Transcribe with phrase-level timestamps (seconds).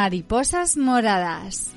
[0.00, 1.74] Mariposas moradas.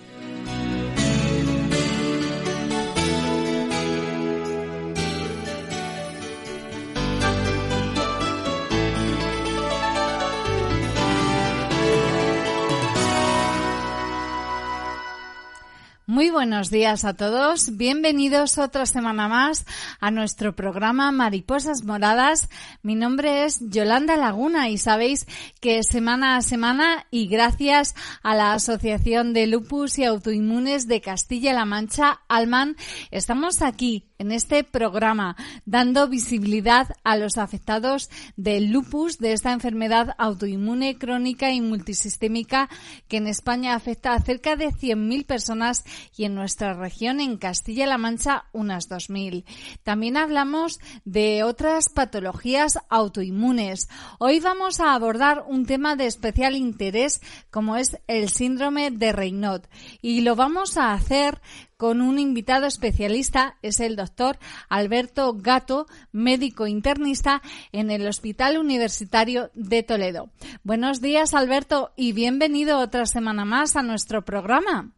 [16.06, 17.78] Muy buenos días a todos.
[17.78, 19.66] Bienvenidos otra semana más
[20.02, 22.50] a nuestro programa Mariposas Moradas.
[22.82, 25.26] Mi nombre es Yolanda Laguna y sabéis
[25.62, 31.64] que semana a semana y gracias a la Asociación de Lupus y Autoinmunes de Castilla-La
[31.64, 32.76] Mancha, Alman,
[33.10, 40.16] estamos aquí en este programa, dando visibilidad a los afectados del lupus, de esta enfermedad
[40.18, 42.70] autoinmune crónica y multisistémica
[43.10, 45.84] que en España afecta a cerca de 100.000 personas
[46.16, 49.46] y en nuestra región, en Castilla-La Mancha, unas 2.000.
[49.84, 53.90] También hablamos de otras patologías autoinmunes.
[54.20, 59.62] Hoy vamos a abordar un tema de especial interés como es el síndrome de Raynaud
[60.02, 61.42] y lo vamos a hacer
[61.84, 67.42] con un invitado especialista, es el doctor Alberto Gato, médico internista
[67.74, 70.30] en el Hospital Universitario de Toledo.
[70.64, 74.94] Buenos días, Alberto, y bienvenido otra semana más a nuestro programa.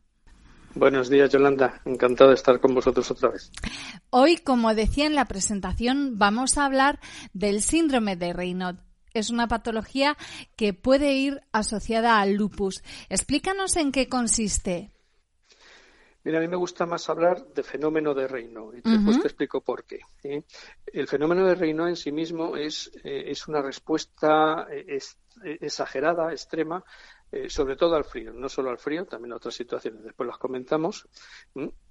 [0.75, 1.81] Buenos días, Yolanda.
[1.85, 3.49] Encantado de estar con vosotros otra vez.
[4.09, 6.99] Hoy, como decía en la presentación, vamos a hablar
[7.31, 8.75] del síndrome de Raynaud.
[9.13, 10.17] Es una patología
[10.57, 12.83] que puede ir asociada al lupus.
[13.07, 14.91] Explícanos en qué consiste.
[16.25, 19.61] Mira, a mí me gusta más hablar de fenómeno de reino y después te explico
[19.61, 19.99] por qué.
[20.87, 24.99] El fenómeno de reino en sí mismo es, eh, es una respuesta eh,
[25.61, 26.83] exagerada, extrema,
[27.31, 30.37] eh, sobre todo al frío, no solo al frío, también a otras situaciones, después las
[30.37, 31.07] comentamos,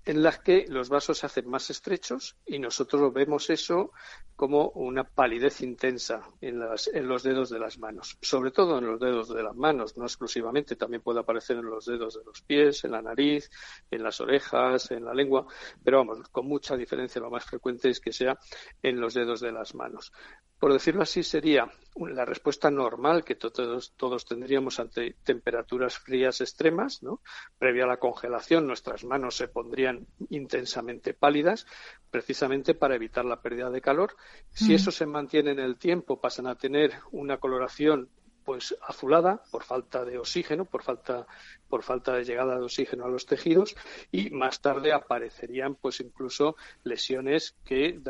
[0.05, 3.93] en las que los vasos se hacen más estrechos y nosotros vemos eso
[4.37, 9.29] como una palidez intensa en, los dedos de las manos, sobre todo en los dedos
[9.33, 12.93] de las manos, no exclusivamente, también puede aparecer en los dedos de los pies, en
[12.93, 13.49] la nariz,
[13.91, 15.47] en las orejas, en la lengua,
[15.83, 18.37] pero vamos, con mucha diferencia lo más frecuente es que sea
[18.83, 20.13] en los dedos de las manos.
[20.59, 27.03] Por decirlo así, sería la respuesta normal que todos, todos tendríamos ante temperaturas frías extremas,
[27.03, 27.21] ¿no?
[27.59, 29.94] Previa a la congelación, nuestras manos se pondrían
[30.31, 31.67] intensamente pálidas,
[32.11, 34.17] precisamente para evitar la pérdida de calor.
[34.51, 38.09] Si eso se mantiene en el tiempo, pasan a tener una coloración
[38.45, 41.27] pues azulada por falta de oxígeno, por falta,
[41.69, 43.75] por falta de llegada de oxígeno a los tejidos
[44.13, 48.01] y más tarde aparecerían pues incluso lesiones que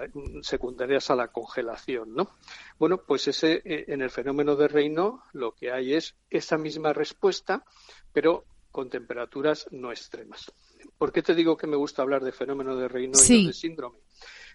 [0.43, 2.31] secundarias a la congelación, ¿no?
[2.78, 6.93] Bueno, pues ese eh, en el fenómeno de Reino lo que hay es esa misma
[6.93, 7.65] respuesta,
[8.12, 10.53] pero con temperaturas no extremas.
[10.99, 13.53] ¿Por qué te digo que me gusta hablar de fenómeno de Reino y no de
[13.53, 13.99] síndrome?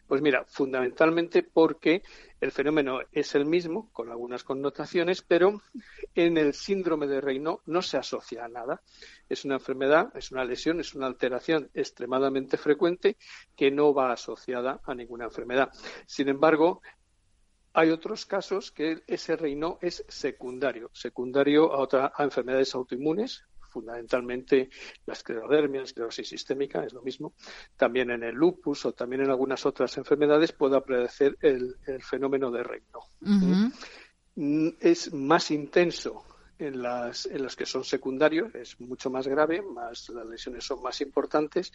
[0.10, 2.02] Pues mira, fundamentalmente porque
[2.42, 5.62] el fenómeno es el mismo, con algunas connotaciones, pero
[6.16, 8.82] en el síndrome de Raynaud no se asocia a nada.
[9.30, 13.18] Es una enfermedad, es una lesión, es una alteración extremadamente frecuente
[13.56, 15.70] que no va asociada a ninguna enfermedad.
[16.08, 16.82] Sin embargo,
[17.74, 24.70] hay otros casos que ese Raynaud es secundario, secundario a, otras enfermedades autoinmunes, fundamentalmente
[25.06, 27.34] la esclerodermia, la esclerosis sistémica, es lo mismo.
[27.78, 32.64] También en el lupus o también en algunas otras enfermedades puede aparecer el, fenómeno de
[32.64, 33.00] reino.
[34.36, 36.24] Mm, es más intenso
[36.58, 40.82] en las, en los que son secundarios, es mucho más grave, más, las lesiones son
[40.82, 41.72] más importantes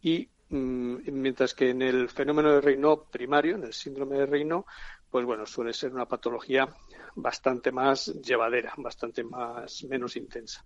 [0.00, 4.66] y mm, mientras que en el fenómeno de reino primario, en el síndrome de reino
[5.10, 6.68] pues bueno, suele ser una patología
[7.14, 10.64] bastante más llevadera, bastante más menos intensa.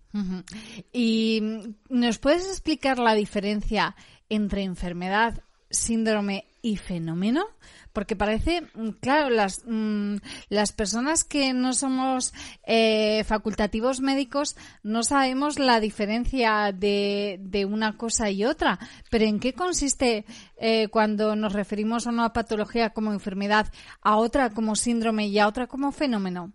[0.91, 1.41] ¿Y
[1.89, 3.95] nos puedes explicar la diferencia
[4.29, 7.45] entre enfermedad, síndrome y fenómeno?
[7.91, 10.15] Porque parece, mm, claro, las, mm,
[10.49, 12.33] las personas que no somos
[12.65, 18.79] eh, facultativos médicos no sabemos la diferencia de, de, una cosa y otra.
[19.11, 20.25] Pero ¿en qué consiste
[20.57, 23.67] eh, cuando nos referimos a una patología como enfermedad,
[24.01, 26.53] a otra como síndrome y a otra como fenómeno?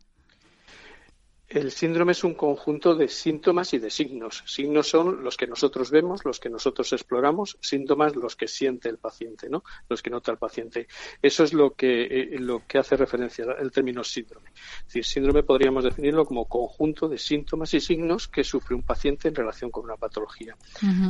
[1.49, 4.43] El síndrome es un conjunto de síntomas y de signos.
[4.47, 8.99] Signos son los que nosotros vemos, los que nosotros exploramos, síntomas los que siente el
[8.99, 9.65] paciente, ¿no?
[9.89, 10.89] Los que nota el paciente.
[11.23, 14.51] Eso es lo que, eh, lo que hace referencia el término síndrome.
[14.81, 19.29] Es decir, síndrome podríamos definirlo como conjunto de síntomas y signos que sufre un paciente
[19.29, 20.55] en relación con una patología.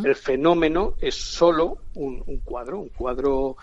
[0.04, 3.56] El fenómeno es solo un, un cuadro, un cuadro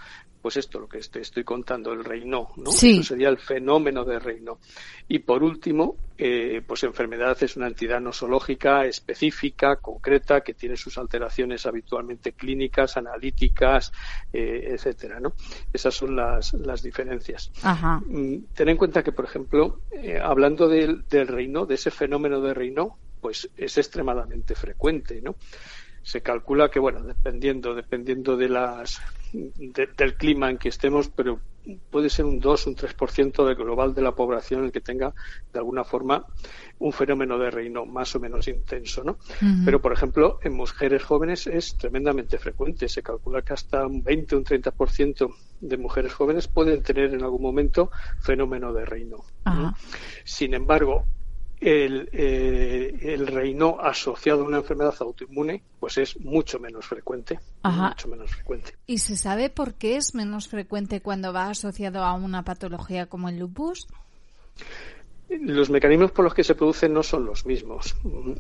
[0.45, 2.69] pues esto, lo que te estoy contando, el reino, ¿no?
[2.69, 4.59] Eso sería el fenómeno de reino.
[5.07, 11.00] Y por último, eh, pues enfermedad es una entidad nosológica específica, concreta, que tiene sus
[11.00, 13.92] alteraciones habitualmente clínicas, analíticas,
[14.31, 15.33] eh, etcétera, ¿no?
[15.74, 17.51] Esas son las, las diferencias.
[18.06, 22.39] Mm, ten en cuenta que, por ejemplo, eh, hablando del, del reino, de ese fenómeno
[22.39, 25.38] de reino, pues es extremadamente frecuente, ¿no?
[26.06, 29.01] se calcula que, bueno, dependiendo, dependiendo de las,
[29.58, 31.40] del clima en que estemos, pero
[31.90, 35.14] puede ser un 2, un 3% del global de la población el que tenga,
[35.52, 36.26] de alguna forma,
[36.80, 39.18] un fenómeno de reino más o menos intenso, ¿no?
[39.64, 42.88] Pero, por ejemplo, en mujeres jóvenes es tremendamente frecuente.
[42.88, 47.42] Se calcula que hasta un 20, un 30% de mujeres jóvenes pueden tener en algún
[47.42, 47.90] momento
[48.20, 49.24] fenómeno de reino.
[50.24, 51.06] Sin embargo,
[51.62, 58.07] el, eh, el, reino asociado a una enfermedad autoinmune pues es mucho menos frecuente mucho
[58.07, 58.75] menos frecuente.
[58.86, 63.30] Y se sabe por qué es menos frecuente cuando va asociado a una patología como
[63.30, 63.88] el lupus
[65.30, 67.95] los mecanismos por los que se producen no son los mismos.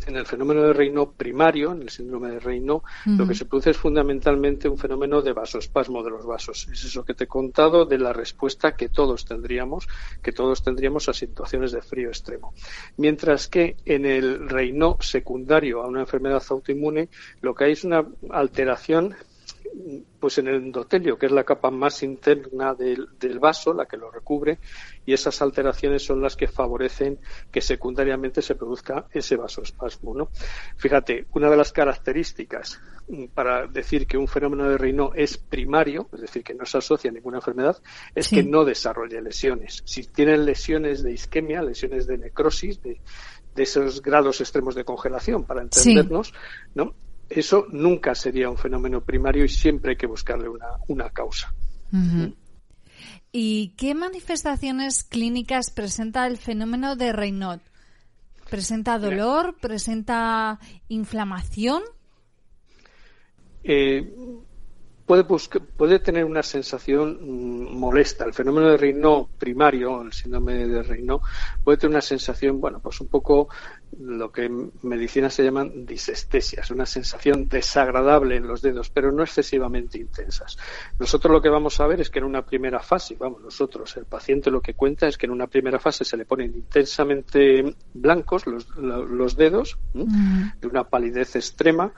[0.05, 3.71] En el fenómeno de reino primario, en el síndrome de reino, lo que se produce
[3.71, 6.67] es fundamentalmente un fenómeno de vasoespasmo de los vasos.
[6.71, 9.87] Es eso que te he contado de la respuesta que todos tendríamos,
[10.21, 12.53] que todos tendríamos a situaciones de frío extremo.
[12.97, 17.09] Mientras que en el reino secundario a una enfermedad autoinmune,
[17.41, 19.15] lo que hay es una alteración
[20.19, 23.07] pues en el endotelio, que es la capa más interna del,
[23.39, 24.59] vaso, la que lo recubre,
[25.05, 27.19] y esas alteraciones son las que favorecen
[27.51, 30.15] que secundariamente se produzca ese vasoespasmo.
[30.15, 30.29] ¿no?
[30.77, 36.09] Fíjate, una de las características mm, para decir que un fenómeno de Reino es primario,
[36.13, 37.77] es decir, que no se asocia a ninguna enfermedad,
[38.13, 39.83] es que no desarrolle lesiones.
[39.85, 42.99] Si tienen lesiones de isquemia, lesiones de necrosis, de,
[43.55, 46.33] esos grados extremos de congelación, para entendernos,
[46.73, 46.93] ¿no?
[47.29, 51.53] Eso nunca sería un fenómeno primario y siempre hay que buscarle una, una causa.
[53.31, 57.59] ¿Y qué manifestaciones clínicas presenta el fenómeno de Raynaud?
[58.49, 59.55] ¿Presenta dolor?
[59.59, 61.83] ¿Presenta inflamación?
[63.63, 64.13] Eh,
[65.05, 68.25] puede, puede tener una sensación mm, molesta.
[68.25, 71.21] El fenómeno de Raynaud primario, el síndrome de Raynaud,
[71.63, 73.49] puede tener una sensación, bueno, pues un poco
[73.99, 79.23] lo que en medicina se llaman disestesias, una sensación desagradable en los dedos, pero no
[79.23, 80.57] excesivamente intensas.
[80.99, 84.05] Nosotros lo que vamos a ver es que en una primera fase, vamos, nosotros, el
[84.05, 88.45] paciente lo que cuenta es que en una primera fase se le ponen intensamente blancos
[88.47, 91.93] los, dedos, de una palidez extrema.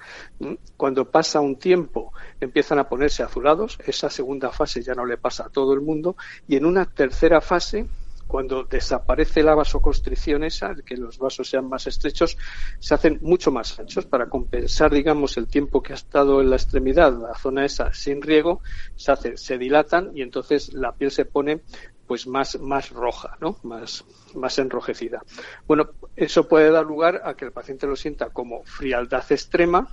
[0.76, 5.46] Cuando pasa un tiempo empiezan a ponerse azulados, esa segunda fase ya no le pasa
[5.46, 6.16] a todo el mundo,
[6.48, 7.88] y en una tercera fase
[8.28, 12.38] cuando desaparece la vasoconstricción esa, que los vasos sean más estrechos,
[12.80, 16.58] se hacen mucho más anchos para compensar, digamos, el tiempo que ha estado en la
[16.58, 18.62] extremidad, la zona esa sin riego,
[18.96, 21.62] se hace, se dilatan y entonces la piel se pone
[22.06, 23.58] pues más, más roja, ¿no?
[23.64, 25.22] Más, más enrojecida.
[25.68, 29.90] Bueno, eso puede dar lugar a que el paciente lo sienta como frialdad extrema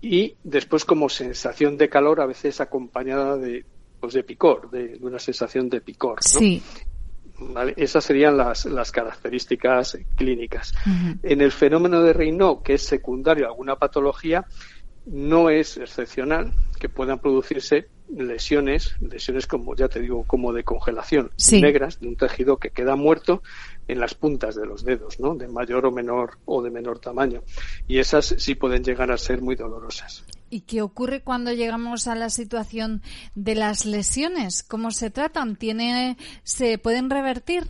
[0.00, 3.64] y después como sensación de calor, a veces acompañada de,
[4.00, 6.18] pues de picor, de, una sensación de picor.
[6.34, 6.38] ¿no?
[6.38, 6.62] Sí.
[7.76, 10.74] Esas serían las, las características clínicas.
[11.22, 14.46] En el fenómeno de Raynaud, que es secundario a alguna patología,
[15.06, 21.30] no es excepcional que puedan producirse lesiones, lesiones como ya te digo, como de congelación,
[21.52, 23.42] negras, de un tejido que queda muerto
[23.88, 25.34] en las puntas de los dedos, ¿no?
[25.34, 27.42] De mayor o menor o de menor tamaño.
[27.86, 30.24] Y esas sí pueden llegar a ser muy dolorosas.
[30.48, 33.02] ¿Y qué ocurre cuando llegamos a la situación
[33.34, 34.62] de las lesiones?
[34.62, 35.56] ¿Cómo se tratan?
[35.56, 37.66] ¿Tiene, ¿Se pueden revertir?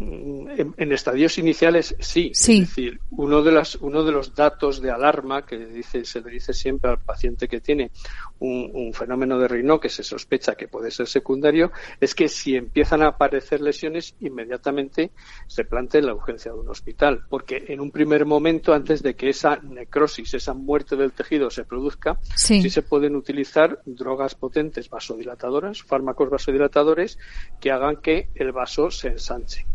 [0.00, 2.30] En, estadios iniciales sí.
[2.32, 6.30] Es decir, uno de, las, uno de los datos de alarma que dice, se le
[6.30, 7.90] dice siempre al paciente que tiene
[8.38, 13.02] un, fenómeno de Raynaud que se sospecha que puede ser secundario es que si empiezan
[13.02, 15.10] a aparecer lesiones, inmediatamente
[15.46, 17.24] se plantea la urgencia de un hospital.
[17.28, 21.64] Porque en un primer momento, antes de que esa necrosis, esa muerte del tejido se
[21.64, 27.18] produzca, sí se pueden utilizar drogas potentes vasodilatadoras, fármacos vasodilatadores
[27.60, 29.66] que hagan que el vaso se ensanche.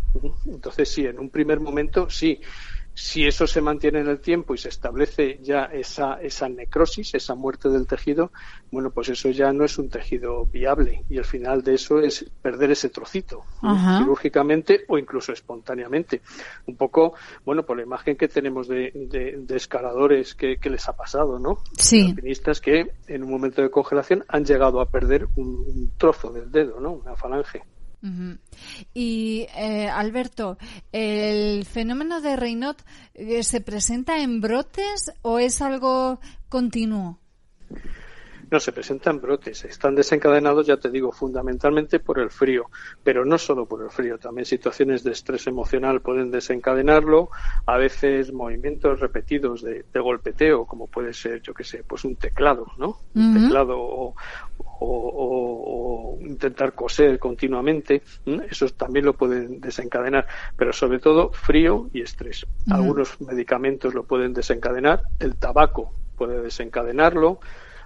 [0.45, 2.39] Entonces, sí, en un primer momento, sí,
[2.95, 7.33] Si eso se mantiene en el tiempo y se establece ya esa, esa necrosis, esa
[7.33, 8.31] muerte del tejido,
[8.71, 12.29] bueno, pues eso ya no es un tejido viable y el final de eso es
[12.41, 16.21] perder ese trocito quirúrgicamente o incluso espontáneamente.
[16.67, 21.39] Un poco, bueno, por la imagen que tenemos de, de, escaladores que, les ha pasado,
[21.39, 21.63] ¿no?
[21.77, 22.09] Sí.
[22.09, 26.51] Alpinistas que en un momento de congelación han llegado a perder un, un trozo del
[26.51, 26.91] dedo, ¿no?
[26.91, 27.63] Una falange.
[28.93, 30.57] Y eh, Alberto,
[30.91, 32.75] ¿el fenómeno de Raynaud
[33.13, 36.19] eh, se presenta en brotes o es algo
[36.49, 37.19] continuo?
[38.53, 39.65] No, se presentan brotes.
[39.65, 42.69] Están desencadenados, ya te digo, fundamentalmente por el frío,
[43.03, 44.19] pero no solo por el frío.
[44.19, 47.29] También situaciones de estrés emocional pueden desencadenarlo.
[47.65, 52.67] A veces movimientos repetidos de, golpeteo, como puede ser, yo qué sé, pues un teclado,
[52.77, 52.99] ¿no?
[53.15, 54.13] Un teclado o,
[56.21, 58.03] intentar coser continuamente.
[58.51, 60.27] Eso también lo pueden desencadenar.
[60.55, 62.45] Pero sobre todo frío y estrés.
[62.69, 65.01] Algunos medicamentos lo pueden desencadenar.
[65.19, 67.39] El tabaco puede desencadenarlo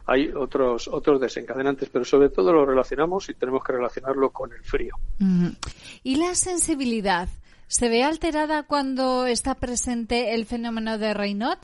[0.07, 4.63] hay otros, otros desencadenantes, pero sobre todo lo relacionamos y tenemos que relacionarlo con el
[4.63, 4.95] frío.
[6.01, 7.27] ¿Y la sensibilidad?
[7.67, 11.57] ¿Se ve alterada cuando está presente el fenómeno de Raynaud?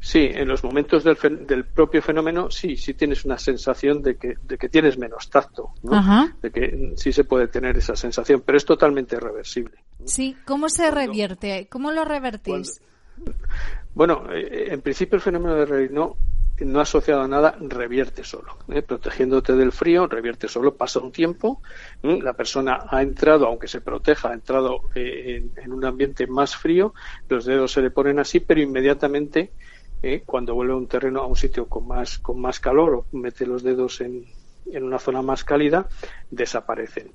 [0.00, 1.16] Sí, en los momentos del,
[1.46, 5.72] del, propio fenómeno sí, sí tienes una sensación de que, de que tienes menos tacto,
[6.40, 9.74] de que sí se puede tener esa sensación, pero es totalmente reversible.
[10.04, 11.66] Sí, ¿cómo se revierte?
[11.68, 12.80] ¿Cómo lo revertís?
[13.94, 16.14] bueno, eh, en principio el fenómeno de Raynaud
[16.60, 18.56] no asociado a nada, revierte solo.
[18.68, 18.82] ¿eh?
[18.82, 21.60] Protegiéndote del frío, revierte solo, pasa un tiempo,
[22.02, 26.94] la persona ha entrado, aunque se proteja, ha entrado eh, en, un ambiente más frío,
[27.28, 29.52] los dedos se le ponen así, pero inmediatamente,
[30.02, 30.22] ¿eh?
[30.24, 33.44] cuando vuelve a un terreno, a un sitio con más, con más calor o mete
[33.46, 34.24] los dedos en,
[34.72, 35.86] en una zona más cálida,
[36.30, 37.12] desaparecen.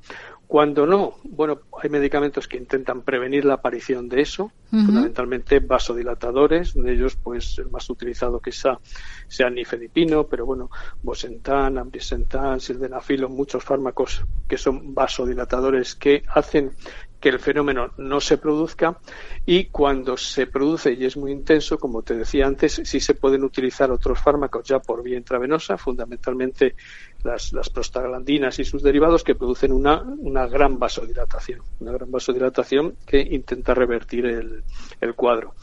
[0.48, 6.94] Cuando no, bueno, hay medicamentos que intentan prevenir la aparición de eso, fundamentalmente vasodilatadores, de
[6.94, 8.80] ellos pues el más utilizado quizá
[9.28, 10.70] sea nifedipino, pero bueno,
[11.02, 16.74] bosentan, ambrisentan, sildenafilo, muchos fármacos que son vasodilatadores que hacen
[17.22, 18.98] que el fenómeno no se produzca
[19.46, 23.44] y cuando se produce y es muy intenso, como te decía antes, sí se pueden
[23.44, 26.76] utilizar otros fármacos ya por vía intravenosa, fundamentalmente
[27.24, 33.20] las, prostaglandinas y sus derivados que producen una, una gran vasodilatación, una gran vasodilatación que
[33.20, 34.64] intenta revertir el,
[35.00, 35.54] el cuadro.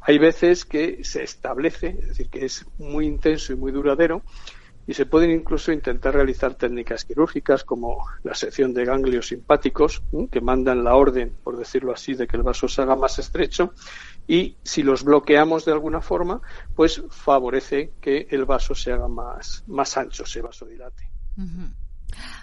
[0.00, 4.22] Hay veces que se establece, es decir, que es muy intenso y muy duradero,
[4.88, 10.40] y se pueden incluso intentar realizar técnicas quirúrgicas como la sección de ganglios simpáticos que
[10.40, 13.74] mandan la orden, por decirlo así, de que el vaso se haga más estrecho
[14.28, 16.42] y si los bloqueamos de alguna forma,
[16.76, 21.10] pues favorece que el vaso se haga más, más ancho, se vasodilate.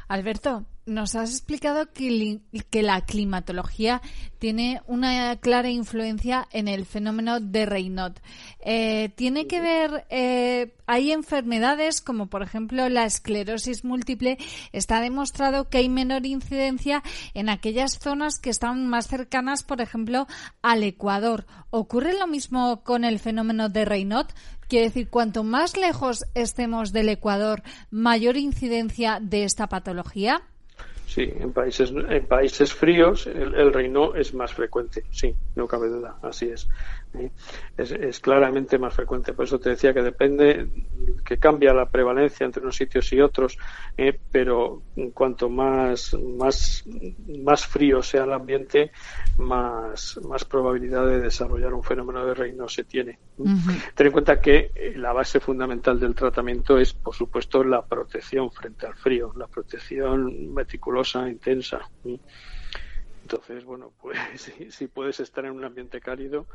[0.07, 2.41] Alberto, nos has explicado que,
[2.83, 4.01] la climatología
[4.37, 8.13] tiene una clara influencia en el fenómeno de Raynaud.
[8.59, 14.37] Eh, ¿Tiene que ver, eh, hay enfermedades como por ejemplo la esclerosis múltiple?
[14.73, 17.01] Está demostrado que hay menor incidencia
[17.33, 20.27] en aquellas zonas que están más cercanas, por ejemplo,
[20.61, 21.47] al Ecuador.
[21.71, 24.27] ¿Ocurre lo mismo con el fenómeno de Raynaud?
[24.67, 30.41] Quiere decir, cuanto más lejos estemos del Ecuador, mayor incidencia de esta patología.
[31.07, 35.87] Sí, en países, en países fríos el, el reino es más frecuente, sí, no cabe
[35.87, 36.67] duda, así es
[37.77, 39.33] es, claramente más frecuente.
[39.33, 40.67] Por eso te decía que depende,
[41.25, 43.57] que cambia la prevalencia entre unos sitios y otros,
[43.97, 46.83] eh, pero cuanto más, más,
[47.43, 48.91] más frío sea el ambiente,
[49.37, 53.19] más, más probabilidad de desarrollar un fenómeno de reino se tiene.
[53.95, 58.51] Ten en cuenta que eh, la base fundamental del tratamiento es, por supuesto, la protección
[58.51, 61.89] frente al frío, la protección meticulosa, intensa.
[63.25, 64.19] Entonces, bueno, pues
[64.69, 66.47] si, puedes estar en un ambiente cálido,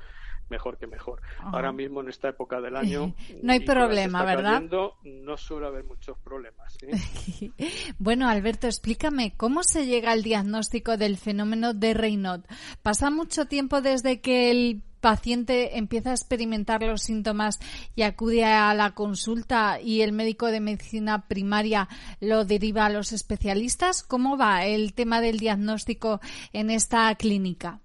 [0.51, 1.23] mejor que mejor.
[1.39, 4.63] Ahora mismo en esta época del año no hay problema, ¿verdad?
[5.05, 6.77] no suele haber muchos problemas.
[7.99, 12.43] bueno, Alberto, explícame cómo se llega al diagnóstico del fenómeno de Raynaud.
[12.83, 17.59] ¿Pasa mucho tiempo desde que el paciente empieza a experimentar los síntomas
[17.97, 21.89] y acude a la consulta y el médico de medicina primaria
[22.21, 24.03] lo deriva a los especialistas?
[24.03, 26.21] ¿Cómo va el tema del diagnóstico
[26.53, 27.81] en esta clínica?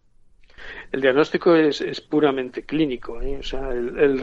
[0.92, 3.22] El diagnóstico es, puramente clínico.
[3.22, 3.38] ¿eh?
[3.40, 4.20] O sea, el, el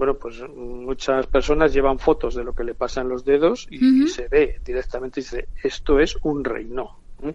[0.00, 4.08] bueno, pues muchas personas llevan fotos de lo que le pasa en los dedos y,
[4.08, 7.00] se ve directamente y dice, esto es un reino.
[7.22, 7.34] ¿eh?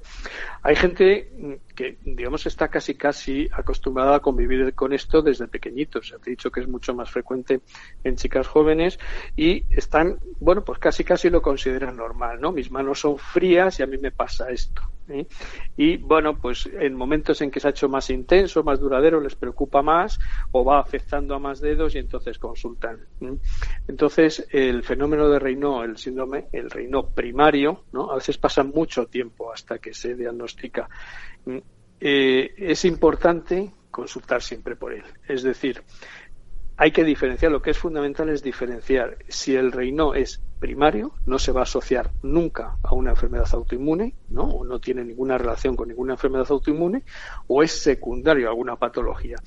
[0.64, 6.16] Hay gente que, digamos, está casi casi acostumbrada a convivir con esto desde pequeñitos.
[6.24, 7.62] Te he dicho que es mucho más frecuente
[8.04, 8.98] en chicas jóvenes
[9.36, 12.52] y están, bueno, pues casi casi lo consideran normal, ¿no?
[12.52, 14.82] Mis manos son frías y a mí me pasa esto.
[15.78, 19.36] Y bueno, pues en momentos en que se ha hecho más intenso, más duradero, les
[19.36, 20.20] preocupa más
[20.52, 23.00] o va afectando a más dedos y entonces consultan.
[23.88, 28.12] Entonces, el fenómeno de Raynaud, el síndrome, el Raynaud primario, ¿no?
[28.12, 30.90] A veces pasa mucho tiempo hasta que se diagnostica.
[32.00, 35.04] Eh, es importante consultar siempre por él.
[35.28, 35.82] Es decir,
[36.78, 41.40] hay que diferenciar, lo que es fundamental es diferenciar si el Raynaud es primario, no
[41.40, 44.44] se va a asociar nunca a una enfermedad autoinmune, ¿no?
[44.44, 47.04] O no tiene ninguna relación con ninguna enfermedad autoinmune,
[47.48, 49.38] o es secundario a alguna patología.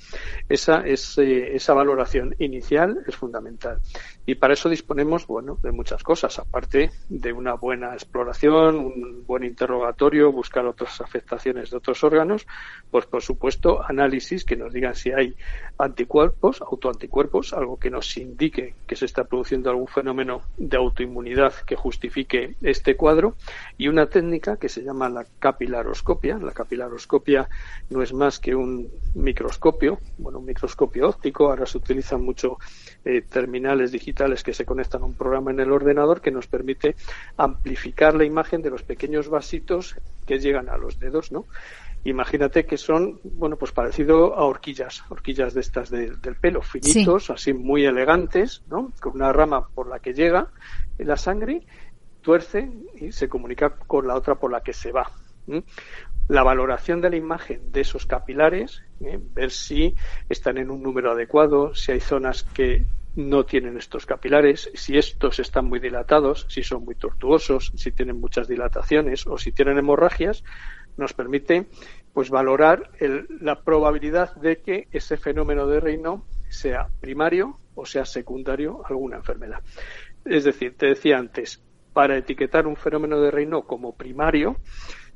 [0.49, 3.81] Esa, es, eh, esa valoración inicial es fundamental.
[4.27, 9.45] Y para eso disponemos, bueno, de muchas cosas, aparte de una buena exploración, un buen
[9.45, 12.47] interrogatorio, buscar otras afectaciones de otros órganos,
[12.91, 15.35] pues por supuesto análisis que nos digan si hay
[15.79, 21.55] anticuerpos, autoanticuerpos, algo que nos indique que se está produciendo algún fenómeno de autoinmunidad inmunidad
[21.67, 23.35] que justifique este cuadro
[23.77, 26.39] y una técnica que se llama la capilaroscopia.
[26.39, 27.49] La capilaroscopia
[27.91, 31.49] no es más que un microscopio, bueno, un microscopio óptico.
[31.49, 32.59] Ahora se utilizan mucho
[33.05, 36.97] eh, terminales digitales que se conectan a un programa en el ordenador que nos permite
[37.37, 41.47] amplificar la imagen de los pequeños vasitos que llegan a los dedos, ¿no?
[42.05, 47.53] Imagínate que son, bueno, pues parecido a horquillas, horquillas de estas del pelo, finitos, así
[47.53, 48.93] muy elegantes, ¿no?
[49.01, 50.49] Con una rama por la que llega
[50.99, 51.67] la sangre,
[52.21, 55.11] tuerce y se comunica con la otra por la que se va.
[56.29, 59.19] La valoración de la imagen de esos capilares, ¿eh?
[59.35, 59.95] ver si
[60.29, 62.85] están en un número adecuado, si hay zonas que
[63.17, 68.21] no tienen estos capilares, si estos están muy dilatados, si son muy tortuosos, si tienen
[68.21, 70.45] muchas dilataciones o si tienen hemorragias,
[70.99, 71.67] nos permite
[72.13, 72.91] pues valorar
[73.41, 79.17] la probabilidad de que ese fenómeno de reino sea primario o sea secundario a alguna
[79.17, 79.63] enfermedad.
[80.25, 81.63] Es decir, te decía antes,
[81.93, 84.57] para etiquetar un fenómeno de reino como primario,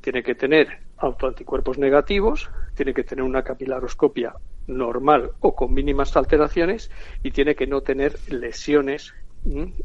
[0.00, 4.34] tiene que tener autoanticuerpos negativos, tiene que tener una capilaroscopia
[4.68, 6.90] normal o con mínimas alteraciones
[7.22, 9.12] y tiene que no tener lesiones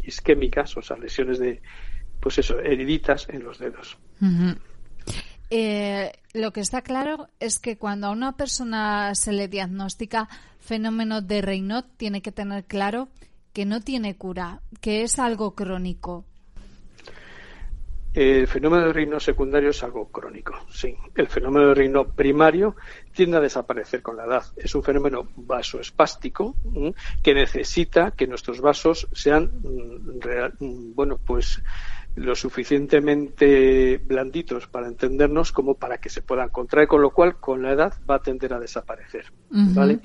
[0.03, 1.61] isquémicas, o sea, lesiones de,
[2.19, 3.97] pues eso, heriditas en los dedos.
[5.49, 10.27] Eh, lo que está claro es que cuando a una persona se le diagnostica
[10.59, 13.07] fenómeno de Raynaud, tiene que tener claro
[13.53, 16.25] que no tiene cura, que es algo crónico.
[18.13, 20.95] El fenómeno de Raynaud secundario es algo crónico, sí.
[21.15, 22.75] El fenómeno de Raynaud primario
[23.13, 24.43] tiende a desaparecer con la edad.
[24.55, 26.55] Es un fenómeno vasoespástico
[27.21, 31.61] que necesita que nuestros vasos sean, mm, mm, bueno, pues
[32.17, 37.61] lo suficientemente blanditos para entendernos como para que se puedan contraer, con lo cual con
[37.61, 39.25] la edad va a tender a desaparecer.
[39.49, 39.99] ¿Vale?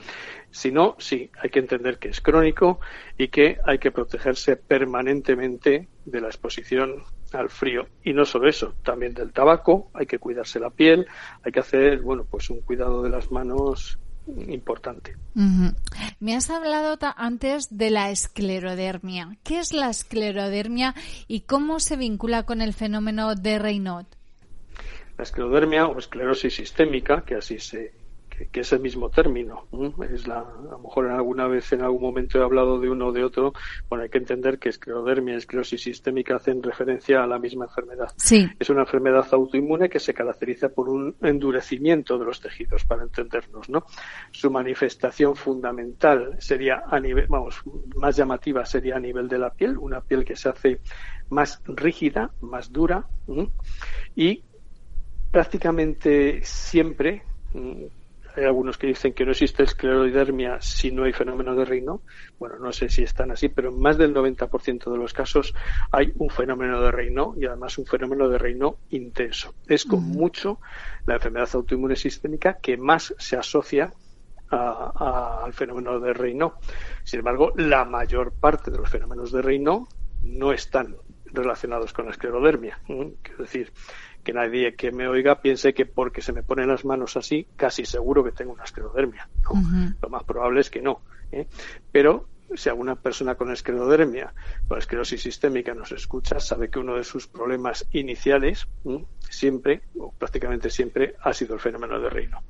[0.50, 2.80] Si no, sí, hay que entender que es crónico
[3.16, 7.86] y que hay que protegerse permanentemente de la exposición al frío.
[8.04, 11.06] Y no solo eso, también del tabaco, hay que cuidarse la piel,
[11.42, 15.16] hay que hacer, bueno, pues un cuidado de las manos importante.
[16.20, 19.36] Me has hablado antes de la esclerodermia.
[19.42, 20.94] ¿Qué es la esclerodermia
[21.28, 24.06] y cómo se vincula con el fenómeno de Raynaud?
[25.16, 27.92] La esclerodermia o esclerosis sistémica, que así se
[28.50, 29.66] que, es el mismo término.
[30.10, 33.12] Es la, a lo mejor alguna vez en algún momento he hablado de uno o
[33.12, 33.52] de otro.
[33.88, 38.12] Bueno, hay que entender que esclerodermia y esclerosis sistémica hacen referencia a la misma enfermedad.
[38.16, 38.48] Sí.
[38.58, 43.68] Es una enfermedad autoinmune que se caracteriza por un endurecimiento de los tejidos, para entendernos,
[43.68, 43.84] ¿no?
[44.30, 47.62] Su manifestación fundamental sería a nivel, vamos,
[47.96, 50.80] más llamativa sería a nivel de la piel, una piel que se hace
[51.30, 53.06] más rígida, más dura
[54.14, 54.42] y
[55.30, 57.22] prácticamente siempre
[58.36, 62.02] hay algunos que dicen que no existe esclerodermia si no hay fenómeno de reino.
[62.38, 65.54] Bueno, no sé si están así, pero en más del 90% de los casos
[65.90, 69.54] hay un fenómeno de reino y además un fenómeno de reino intenso.
[69.66, 70.60] Es con mucho
[71.06, 73.92] la enfermedad autoinmune sistémica que más se asocia
[74.50, 76.54] al fenómeno de reino.
[77.04, 79.88] Sin embargo, la mayor parte de los fenómenos de reino
[80.22, 80.96] no están
[81.32, 82.78] relacionados con la esclerodermia.
[82.86, 83.72] Quiero decir,
[84.22, 87.84] que nadie que me oiga piense que porque se me ponen las manos así, casi
[87.84, 89.28] seguro que tengo una esclerodermia.
[90.00, 91.00] Lo más probable es que no.
[91.30, 91.46] ¿eh?
[91.90, 92.26] Pero
[92.56, 94.34] si alguna persona con esclerodermia,
[94.68, 98.66] con esclerosis sistémica nos escucha, sabe que uno de sus problemas iniciales
[99.28, 102.42] siempre, o prácticamente siempre, ha sido el fenómeno de reino.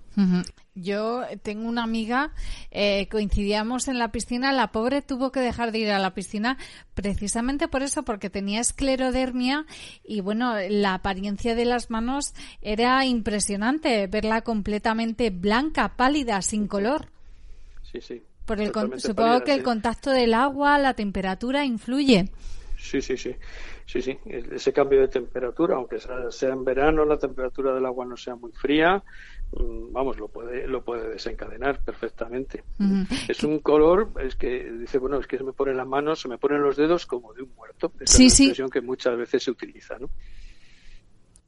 [0.74, 2.32] Yo tengo una amiga,
[2.70, 6.58] eh, coincidíamos en la piscina, la pobre tuvo que dejar de ir a la piscina
[6.94, 9.64] precisamente por eso, porque tenía esclerodermia
[10.04, 17.08] y bueno, la apariencia de las manos era impresionante, verla completamente blanca, pálida, sin color.
[17.82, 18.22] Sí, sí.
[18.46, 22.30] Por el supongo que el contacto del agua, la temperatura influye.
[22.76, 23.34] Sí, sí, sí.
[23.86, 24.18] Sí, sí.
[24.24, 28.50] Ese cambio de temperatura, aunque sea en verano, la temperatura del agua no sea muy
[28.52, 29.02] fría,
[29.52, 32.64] mm, vamos, lo puede, lo puede desencadenar perfectamente.
[33.28, 36.28] Es un color, es que dice, bueno, es que se me ponen las manos, se
[36.28, 37.92] me ponen los dedos como de un muerto.
[38.00, 38.44] Esa sí, es la sí.
[38.44, 40.08] expresión que muchas veces se utiliza, ¿no?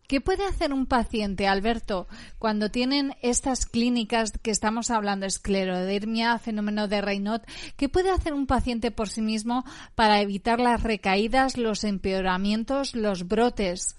[0.07, 2.07] ¿Qué puede hacer un paciente, Alberto,
[2.39, 7.41] cuando tienen estas clínicas que estamos hablando, esclerodermia, fenómeno de Raynaud?
[7.79, 9.65] ¿Qué puede hacer un paciente por sí mismo
[9.95, 13.97] para evitar las recaídas, los empeoramientos, los brotes?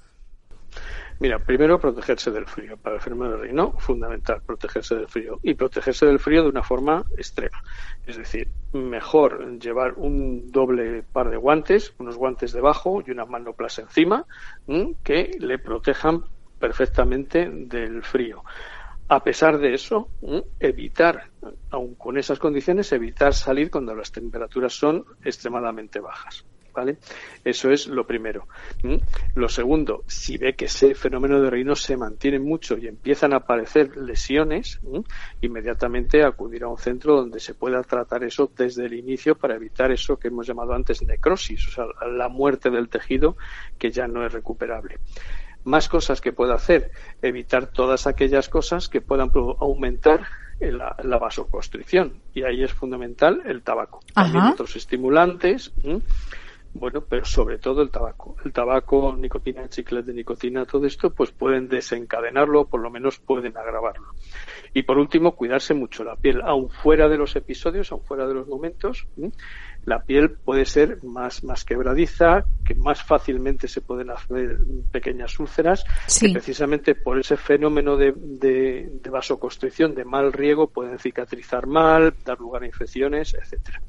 [1.20, 2.76] Mira, primero protegerse del frío.
[2.78, 5.40] Para el fenómeno de Raynaud, fundamental protegerse del frío.
[5.42, 7.62] Y protegerse del frío de una forma extrema.
[8.06, 13.80] Es decir, mejor llevar un doble par de guantes, unos guantes debajo y una manoplas
[13.80, 14.26] encima,
[15.04, 16.26] que le protejan
[16.60, 18.44] perfectamente del frío.
[19.08, 20.10] A pesar de eso,
[20.60, 21.30] evitar,
[21.70, 26.44] aun con esas condiciones, evitar salir cuando las temperaturas son extremadamente bajas.
[26.76, 26.98] ¿Vale?
[27.44, 28.48] Eso es lo primero.
[29.36, 33.38] Lo segundo, si ve que ese fenómeno de reino se mantiene mucho y empiezan a
[33.38, 34.80] aparecer lesiones,
[35.42, 39.92] inmediatamente acudir a un centro donde se pueda tratar eso desde el inicio para evitar
[39.92, 43.38] eso que hemos llamado antes necrosis, o sea, la muerte del tejido
[43.80, 45.00] que ya no es recuperable
[45.64, 46.92] más cosas que pueda hacer,
[47.24, 50.28] evitar todas aquellas cosas que puedan aumentar
[50.60, 52.22] la, la vasoconstricción.
[52.34, 54.00] Y ahí es fundamental el tabaco.
[54.14, 55.74] También otros estimulantes.
[56.78, 58.36] Bueno, pero sobre todo el tabaco.
[58.44, 63.58] El tabaco, nicotina, chicles de nicotina, todo esto, pues pueden desencadenarlo, por lo menos pueden
[63.58, 64.08] agravarlo.
[64.74, 68.34] Y por último, cuidarse mucho la piel, aun fuera de los episodios, aun fuera de
[68.34, 69.08] los momentos.
[69.86, 74.58] La piel puede ser más, más quebradiza, que más fácilmente se pueden hacer
[74.92, 75.86] pequeñas úlceras,
[76.20, 82.14] que precisamente por ese fenómeno de, de, de, vasoconstricción, de mal riego, pueden cicatrizar mal,
[82.26, 83.82] dar lugar a infecciones, etcétera.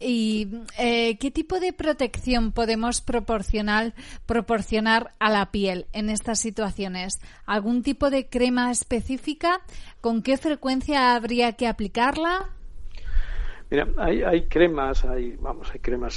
[0.00, 3.94] ¿Y eh, qué tipo de protección podemos proporcionar,
[4.26, 7.20] proporcionar a la piel en estas situaciones?
[7.46, 9.60] ¿Algún tipo de crema específica?
[10.00, 12.50] ¿Con qué frecuencia habría que aplicarla?
[13.70, 16.14] Mira, hay, hay cremas, hay, vamos, hay cremas.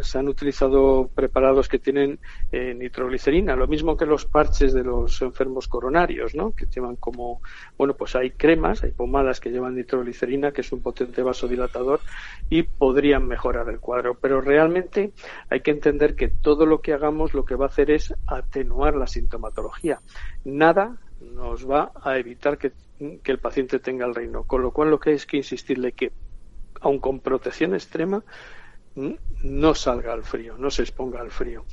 [0.00, 2.18] Se han, utilizado preparados que tienen
[2.50, 6.52] eh, nitroglicerina, lo mismo que los parches de los enfermos coronarios, ¿no?
[6.52, 7.42] Que llevan como,
[7.76, 12.00] bueno, pues hay cremas, hay pomadas que llevan nitroglicerina, que es un potente vasodilatador
[12.48, 14.14] y podrían mejorar el cuadro.
[14.14, 15.12] Pero realmente
[15.50, 18.96] hay que entender que todo lo que hagamos lo que va a hacer es atenuar
[18.96, 20.00] la sintomatología.
[20.44, 22.72] Nada nos va a evitar que,
[23.22, 24.44] que el paciente tenga el reino.
[24.44, 26.12] Con lo cual lo que hay es que insistirle que
[26.80, 28.22] aun con protección extrema,
[29.42, 31.64] no salga al frío, no se exponga al frío.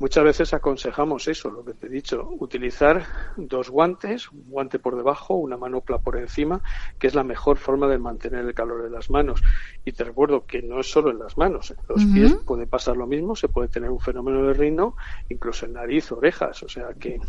[0.00, 4.96] Muchas veces aconsejamos eso, lo que te he dicho, utilizar dos guantes, un guante por
[4.96, 6.60] debajo, una manopla por encima,
[6.98, 9.40] que es la mejor forma de mantener el calor de las manos.
[9.84, 12.96] Y te recuerdo que no es solo en las manos, en los pies puede pasar
[12.96, 14.96] lo mismo, se puede tener un fenómeno de reino,
[15.28, 17.20] incluso en nariz, orejas, o sea que,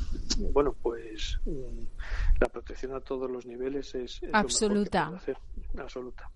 [0.51, 1.39] bueno, pues
[2.39, 5.11] la protección a todos los niveles es, absoluta.
[5.83, 6.29] Absoluta.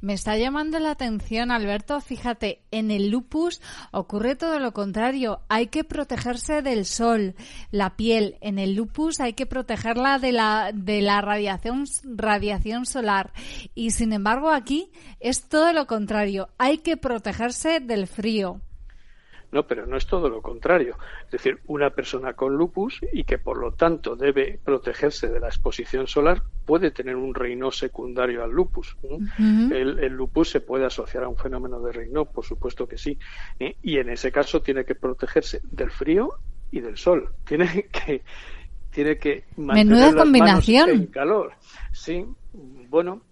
[0.00, 2.00] Me está llamando la atención, Alberto.
[2.00, 3.60] Fíjate, en el lupus
[3.92, 5.42] ocurre todo lo contrario.
[5.48, 7.34] Hay que protegerse del sol,
[7.70, 8.38] la piel.
[8.40, 13.32] En el lupus hay que protegerla de la, de la radiación, radiación solar.
[13.74, 14.90] Y sin embargo, aquí
[15.20, 16.48] es todo lo contrario.
[16.56, 18.62] Hay que protegerse del frío.
[19.50, 20.96] No, pero no es todo lo contrario.
[21.24, 25.48] Es decir, una persona con lupus y que por lo tanto debe protegerse de la
[25.48, 28.96] exposición solar puede tener un reino secundario al lupus.
[29.38, 33.18] el, lupus se puede asociar a un fenómeno de reino, por supuesto que sí.
[33.58, 33.76] ¿eh?
[33.82, 36.34] Y en ese caso tiene que protegerse del frío
[36.70, 37.30] y del sol.
[37.46, 38.22] Tiene que
[38.90, 40.90] tiene que mantener las combinación.
[40.90, 41.52] en calor.
[41.92, 43.22] Sí, bueno,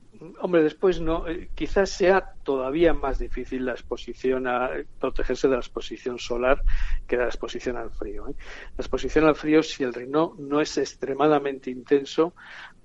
[0.40, 5.60] Hombre, después no, eh, quizás sea todavía más difícil la exposición a protegerse de la
[5.60, 6.62] exposición solar
[7.06, 8.28] que de la exposición al frío.
[8.28, 8.34] ¿eh?
[8.76, 12.34] La exposición al frío, si el reino no es extremadamente intenso,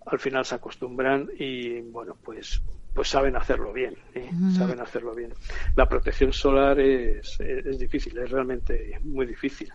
[0.05, 2.61] al final se acostumbran y bueno, pues
[2.93, 4.29] pues saben hacerlo bien, ¿eh?
[4.57, 5.33] saben hacerlo bien.
[5.77, 9.71] La protección solar es, es, difícil, es realmente muy difícil.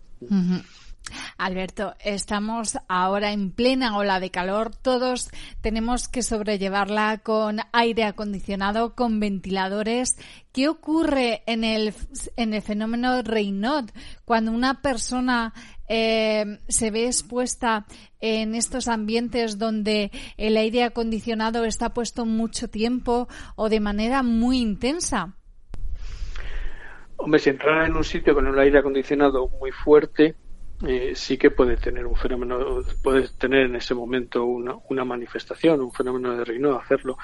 [1.39, 4.75] Alberto, estamos ahora en plena ola de calor.
[4.75, 10.19] Todos tenemos que sobrellevarla con aire acondicionado, con ventiladores.
[10.53, 11.95] ¿Qué ocurre en el,
[12.37, 13.91] en el fenómeno Raynaud
[14.25, 15.53] cuando una persona
[15.89, 17.87] eh, se ve expuesta
[18.21, 24.59] en estos ambientes donde el aire acondicionado está puesto mucho tiempo o de manera muy
[24.59, 25.37] intensa?
[27.19, 30.35] Hombre, si entrara en un sitio con un aire acondicionado muy fuerte,
[30.85, 35.81] eh, sí que puede tener un fenómeno, puede tener en ese momento una, una manifestación,
[35.81, 37.17] un fenómeno de Raynaud, hacerlo.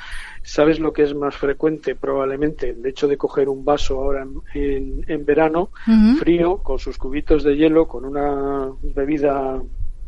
[0.42, 1.94] ¿Sabes lo que es más frecuente?
[1.94, 5.70] Probablemente el hecho de coger un vaso ahora en, en, verano,
[6.18, 9.60] frío, con sus cubitos de hielo, con una bebida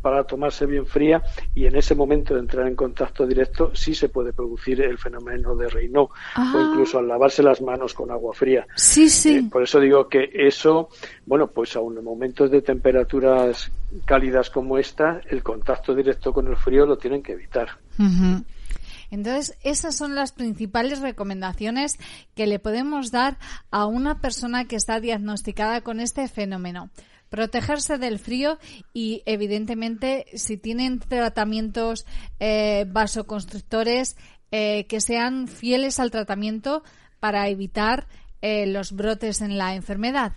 [0.05, 1.23] para tomarse bien fría
[1.55, 5.55] y en ese momento de entrar en contacto directo sí se puede producir el fenómeno
[5.55, 6.69] de Raynaud o ah.
[6.69, 8.67] incluso al lavarse las manos con agua fría.
[8.75, 9.37] Sí, sí.
[9.37, 10.89] Eh, por eso digo que eso,
[11.25, 13.71] bueno, pues aún en momentos de temperaturas
[14.05, 17.69] cálidas como esta, el contacto directo con el frío lo tienen que evitar.
[19.09, 21.97] Entonces, esas son las principales recomendaciones
[22.35, 23.39] que le podemos dar
[23.71, 26.91] a una persona que está diagnosticada con este fenómeno
[27.35, 28.57] protegerse del frío
[28.93, 32.05] y evidentemente si tienen tratamientos
[32.39, 34.15] eh, vasoconstrictores
[34.51, 36.81] eh, que sean fieles al tratamiento
[37.19, 38.07] para evitar
[38.41, 40.31] eh, los brotes en la enfermedad.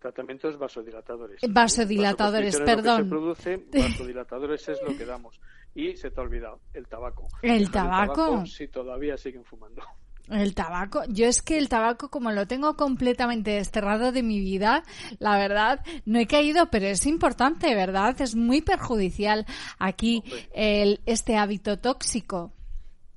[0.00, 1.40] Tratamientos vasodilatadores.
[1.48, 3.04] Vasodilatadores, perdón.
[3.04, 5.40] se produce, vasodilatadores es lo que damos.
[5.74, 7.26] Y se te ha olvidado, el tabaco.
[7.40, 8.02] ¿El tabaco?
[8.02, 9.82] El tabaco si todavía siguen fumando.
[10.30, 14.82] El tabaco, yo es que el tabaco como lo tengo completamente desterrado de mi vida,
[15.18, 18.20] la verdad, no he caído, pero es importante, ¿verdad?
[18.20, 19.46] Es muy perjudicial
[19.78, 22.52] aquí el, este hábito tóxico.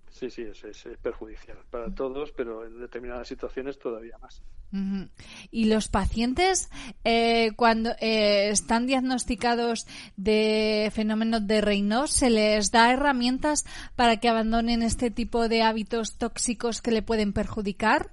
[0.09, 4.41] Sí, sí, es, es, perjudicial para todos, pero en determinadas situaciones todavía más.
[5.51, 6.69] Y los pacientes,
[7.03, 14.29] eh, cuando eh, están diagnosticados de fenómenos de Raynaud, ¿se les da herramientas para que
[14.29, 18.11] abandonen este tipo de hábitos tóxicos que le pueden perjudicar?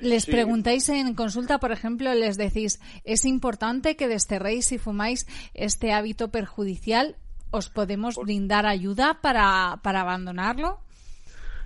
[0.00, 5.92] Les preguntáis en consulta, por ejemplo, les decís, ¿es importante que desterréis y fumáis este
[5.92, 7.16] hábito perjudicial?
[7.50, 10.83] ¿Os podemos brindar ayuda para, para abandonarlo?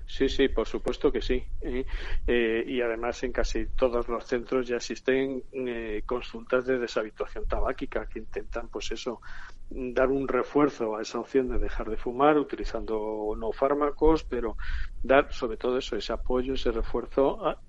[0.09, 1.45] Sí, sí, por supuesto que sí.
[1.61, 1.85] ¿eh?
[2.27, 8.07] Eh, y además en casi todos los centros ya existen eh, consultas de deshabituación tabáquica
[8.07, 9.21] que intentan, pues eso,
[9.69, 14.57] dar un refuerzo a esa opción de dejar de fumar utilizando no fármacos, pero
[15.03, 17.61] dar sobre todo eso, ese apoyo, ese refuerzo a,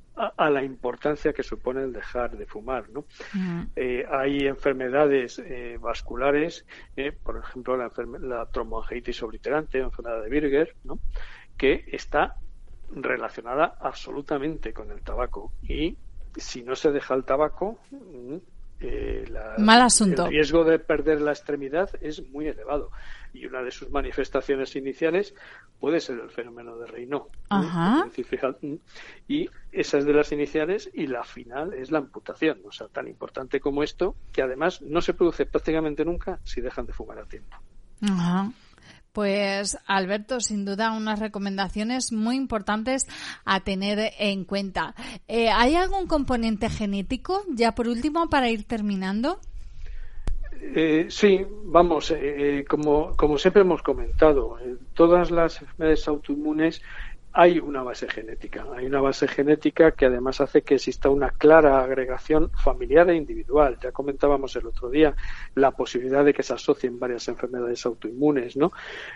[0.50, 2.90] la importancia que supone el dejar de fumar.
[2.90, 3.06] ¿no?
[4.12, 5.42] hay enfermedades
[5.80, 6.66] vasculares,
[7.24, 11.00] por ejemplo la, la tromboangitis obliterante, enfermedad de Birger, ¿no?
[11.60, 12.38] Que está
[12.90, 15.52] relacionada absolutamente con el tabaco.
[15.62, 15.98] Y
[16.38, 18.38] si no se deja el tabaco, mm,
[18.82, 19.26] eh,
[19.58, 20.26] Mal asunto.
[20.26, 22.92] el riesgo de perder la extremidad es muy elevado.
[23.34, 25.36] Y una de sus manifestaciones iniciales
[25.82, 27.28] puede ser el fenómeno de Raynaud.
[28.62, 28.76] Mm,
[29.28, 32.62] y esa es de las iniciales y la final es la amputación.
[32.66, 36.86] O sea, tan importante como esto, que además no se produce prácticamente nunca si dejan
[36.86, 37.58] de fumar a tiempo.
[38.02, 38.50] Ajá.
[39.14, 43.08] Pues Alberto, sin duda unas recomendaciones muy importantes
[43.44, 44.94] a tener en cuenta.
[45.28, 49.40] Eh, ¿Hay algún componente genético, ya por último, para ir terminando?
[50.62, 54.58] Eh, sí, vamos, eh, como, como siempre hemos comentado,
[54.94, 56.82] todas las enfermedades autoinmunes
[57.34, 58.66] hay una base genética.
[58.76, 63.78] Hay una base genética que además hace que exista una clara agregación familiar e individual.
[63.82, 65.16] Ya comentábamos el otro día
[65.56, 68.72] la posibilidad de que se asocien varias enfermedades autoinmunes, ¿no?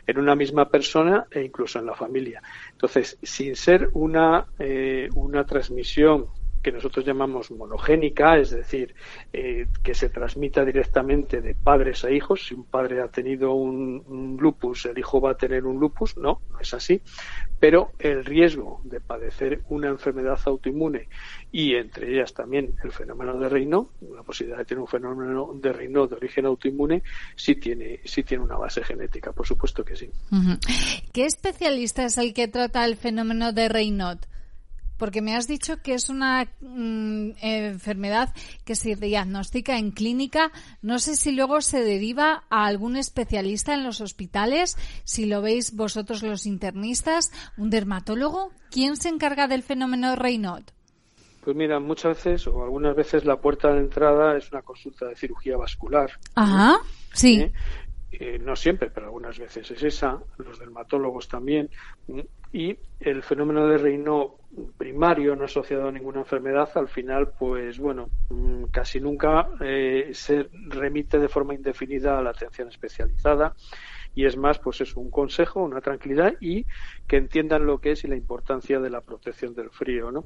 [0.05, 2.41] En una misma persona e incluso en la familia.
[2.71, 6.27] Entonces, sin ser una, eh, una transmisión
[6.63, 8.95] que nosotros llamamos monogénica, es decir,
[9.33, 12.47] eh, que se transmita directamente de padres a hijos.
[12.47, 16.17] Si un padre ha tenido un, lupus, el hijo va a tener un lupus.
[16.17, 17.01] No, no es así.
[17.59, 21.09] Pero el riesgo de padecer una enfermedad autoinmune
[21.51, 25.73] y entre ellas también el fenómeno de Reino, la posibilidad de tener un fenómeno de
[25.73, 27.03] Reino de origen autoinmune,
[27.35, 30.09] sí tiene, sí tiene una base genética, por supuesto que sí.
[31.11, 34.32] ¿Qué especialista es el que trata el fenómeno de Raynaud?
[35.03, 40.49] Porque me has dicho que es una mm, enfermedad que se diagnostica en clínica.
[40.81, 45.75] No sé si luego se deriva a algún especialista en los hospitales, si lo veis
[45.75, 48.53] vosotros los internistas, un dermatólogo.
[48.71, 50.63] ¿Quién se encarga del fenómeno de Raynaud?
[51.43, 55.17] Pues mira, muchas veces o algunas veces la puerta de entrada es una consulta de
[55.17, 56.11] cirugía vascular.
[56.35, 56.79] Ajá,
[57.11, 57.41] sí.
[57.41, 57.51] ¿Eh?
[58.13, 61.69] Eh, no siempre, pero algunas veces es esa, los dermatólogos también,
[62.53, 64.35] y el fenómeno de reino
[64.77, 70.49] primario no asociado a ninguna enfermedad, al final, pues bueno, mm, casi nunca eh, se
[70.67, 73.53] remite de forma indefinida a la atención especializada
[74.15, 76.65] y es más, pues es un consejo, una tranquilidad y
[77.07, 80.25] que entiendan lo que es y la importancia de la protección del frío, ¿no?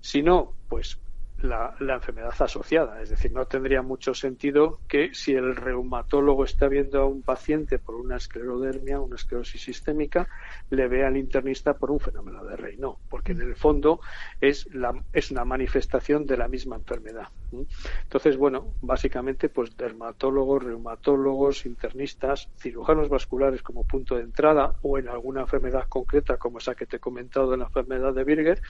[0.00, 0.98] Si no, pues
[1.42, 3.02] la, enfermedad asociada.
[3.02, 7.78] Es decir, no tendría mucho sentido que si el reumatólogo está viendo a un paciente
[7.78, 10.28] por una esclerodermia, una esclerosis sistémica,
[10.70, 14.00] le vea al internista por un fenómeno de Raynaud, porque en el fondo
[14.40, 17.28] es, la, es una manifestación de la misma enfermedad.
[18.02, 25.08] Entonces, bueno, básicamente, pues dermatólogos, reumatólogos, internistas, cirujanos vasculares como punto de entrada o en
[25.08, 28.60] alguna enfermedad concreta como esa que te he comentado de la enfermedad de Birger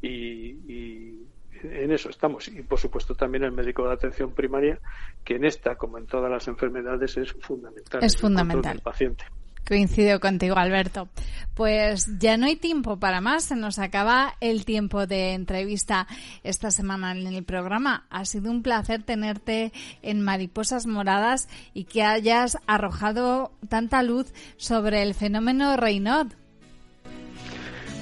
[0.00, 1.26] y,
[1.64, 2.48] en eso estamos.
[2.48, 4.78] Y por supuesto también el médico de atención primaria,
[5.24, 8.04] que en esta, como en todas las enfermedades, es fundamental.
[8.04, 8.76] Es fundamental.
[8.76, 9.24] El paciente.
[9.66, 11.08] Coincido contigo, Alberto.
[11.54, 13.44] Pues ya no hay tiempo para más.
[13.44, 16.06] Se nos acaba el tiempo de entrevista
[16.42, 18.06] esta semana en el programa.
[18.10, 19.72] Ha sido un placer tenerte
[20.02, 26.43] en Mariposas Moradas y que hayas arrojado tanta luz sobre el fenómeno Raynaud.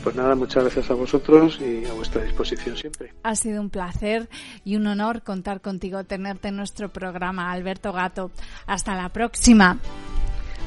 [0.03, 3.13] Pues nada, muchas gracias a vosotros y a vuestra disposición siempre.
[3.23, 4.29] Ha sido un placer
[4.65, 8.33] y un honor contar contigo, tenerte en nuestro programa, Alberto Gato.
[8.67, 9.79] Hasta la próxima.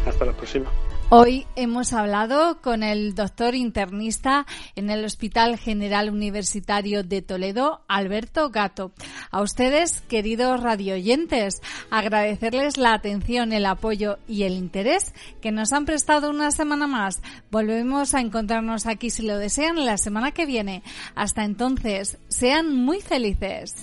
[0.05, 0.71] Hasta la próxima.
[1.09, 8.49] Hoy hemos hablado con el doctor internista en el Hospital General Universitario de Toledo, Alberto
[8.49, 8.91] Gato.
[9.29, 15.85] A ustedes, queridos radioyentes, agradecerles la atención, el apoyo y el interés que nos han
[15.85, 17.21] prestado una semana más.
[17.51, 20.81] Volvemos a encontrarnos aquí, si lo desean, la semana que viene.
[21.13, 23.75] Hasta entonces, sean muy felices.